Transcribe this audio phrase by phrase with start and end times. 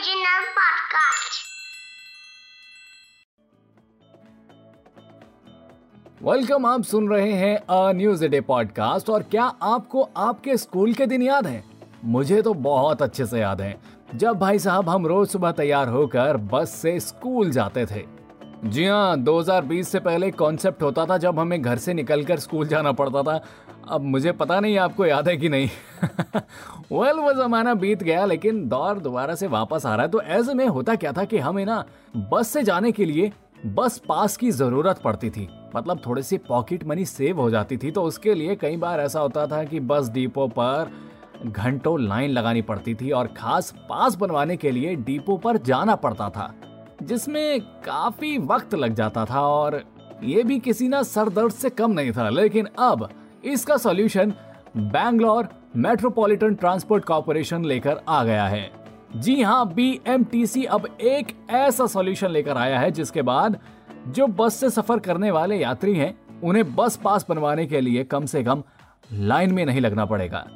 [0.00, 1.38] Original podcast.
[6.22, 11.06] Welcome आप सुन रहे हैं अ न्यूज़ डे पॉडकास्ट और क्या आपको आपके स्कूल के
[11.06, 11.64] दिन याद हैं?
[12.04, 13.80] मुझे तो बहुत अच्छे से याद हैं
[14.14, 18.19] जब भाई साहब हम रोज सुबह तैयार होकर बस से स्कूल जाते थे
[18.64, 22.92] जी हाँ 2020 से पहले कॉन्सेप्ट होता था जब हमें घर से निकलकर स्कूल जाना
[22.92, 23.44] पड़ता था।
[23.88, 25.68] अब मुझे पता नहीं आपको याद है कि नहीं।
[26.92, 30.22] वेल well, वो जमाना बीत गया लेकिन दौर दोबारा से वापस आ रहा है। तो
[30.22, 31.84] ऐसे में होता क्या था कि हमें ना
[32.16, 33.32] बस से जाने के लिए
[33.66, 37.90] बस पास की ज़रूरत पड़ती थी। मतलब थोड़ी सी पॉकेट मनी सेव हो जाती थी
[37.90, 40.90] तो उसके लिए कई बार ऐसा होता था कि बस डिपो पर
[41.46, 46.30] घंटों लाइन लगानी पड़ती थी और खास पास बनवाने के लिए डिपो पर जाना पड़ता
[46.30, 46.54] था।
[47.02, 49.82] जिसमें काफ़ी वक्त लग जाता था और
[50.22, 53.08] ये भी किसी ना सर दर्द से कम नहीं था, लेकिन अब
[53.44, 54.34] इसका solution
[54.76, 58.70] Bangalore Metropolitan Transport Corporation लेकर आ गया है।
[59.16, 60.00] जी हाँ बी
[60.66, 63.58] अब एक ऐसा सॉल्यूशन लेकर आया है जिसके बाद
[64.08, 68.26] जो बस से सफ़र करने वाले यात्री हैं, उन्हें बस पास बनवाने के लिए कम
[68.26, 68.62] से कम
[69.12, 70.46] लाइन में नहीं लगना पड़ेगा।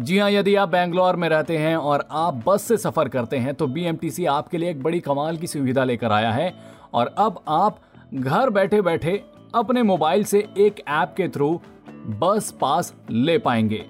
[0.00, 3.54] जी हाँ यदि आप बैंगलोर में रहते हैं और आप बस से सफ़र करते हैं
[3.54, 6.52] तो बीएमटीसी आपके लिए एक बड़ी कमाल की सुविधा लेकर आया है।
[6.94, 7.78] और अब आप
[8.14, 9.22] घर बैठे बैठे
[9.54, 11.60] अपने मोबाइल से एक ऐप के थ्रू
[12.20, 13.84] बस पास ले पाएँगे।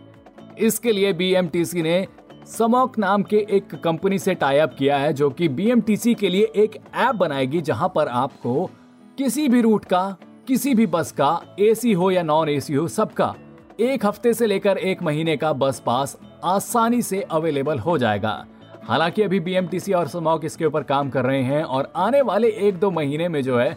[0.58, 2.06] इसके लिए बीएमटीसी ने
[2.46, 6.52] समोक नाम के एक कंपनी से टाई अप किया है, जो कि बीएमटीसी के लिए
[6.56, 8.70] एक ऐप बनाएगी, जहाँ पर आपको
[9.18, 13.34] किसी भी रूट का, किसी भी बस का एसी हो या नॉन एसी हो, सबका
[13.82, 18.44] एक हफ़्ते से लेकर एक महीने का बस पास आसानी से अवेलेबल हो जाएगा।
[18.84, 22.78] हालाँकि अभी बीएमटीसी और समॉक इसके ऊपर काम कर रहे हैं और आने वाले एक
[22.78, 23.76] दो महीने में जो है,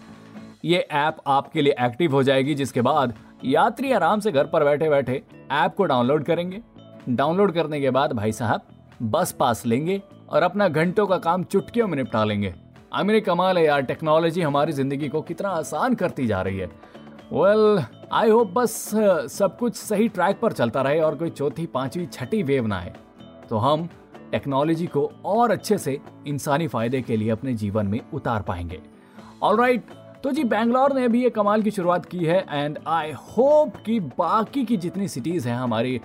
[0.65, 3.13] ये ऐप आपके लिए एक्टिव हो जाएगी, जिसके बाद
[3.45, 5.21] यात्री आराम से घर पर बैठे बैठे
[5.53, 6.61] ऐप को डाउनलोड करेंगे।
[7.09, 8.61] डाउनलोड करने के बाद भाई साहब,
[9.01, 12.53] बस पास लेंगे और अपना घंटों का काम चुटकियों में निपटा लेंगे।
[12.93, 16.69] आमिर कमाल है यार, टेक्नोलॉजी हमारी ज़िंदगी को कितना आसान करती जा रही है।
[17.33, 17.79] वेल
[18.13, 18.73] आई होप बस
[19.31, 22.93] सब कुछ सही ट्रैक पर चलता रहे और कोई चौथी, पांचवी, छठी वेव ना है
[23.49, 23.87] तो हम
[24.31, 28.79] टेक्नोलॉजी को और अच्छे से इंसानी फ़ायदे के लिए अपने जीवन में उतार पाएँगे।
[29.43, 29.89] ऑल राइट
[30.23, 33.99] तो जी बैंगलोर ने भी ये कमाल की शुरुआत की है एंड आई होप कि
[33.99, 35.99] बाकी की जितनी सिटीज़ हैं हमारी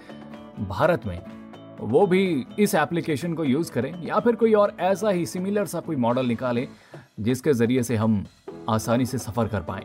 [0.60, 1.20] भारत में,
[1.80, 5.80] वो भी इस एप्लीकेशन को यूज़ करें या फिर कोई और ऐसा ही सिमिलर सा
[5.80, 6.66] कोई मॉडल निकालें
[7.20, 8.24] जिसके ज़रिए से हम
[8.68, 9.84] आसानी से सफ़र कर पाएँ।